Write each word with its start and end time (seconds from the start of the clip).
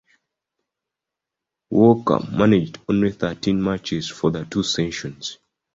Walker 1.69 2.17
managed 2.31 2.79
only 2.89 3.11
thirteen 3.11 3.61
matches 3.61 4.07
for 4.09 4.31
the 4.31 4.45
two 4.45 4.63
seasons. 4.63 5.37